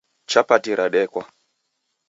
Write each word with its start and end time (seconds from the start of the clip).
Chapati 0.31 0.75
radekwa 0.75 1.23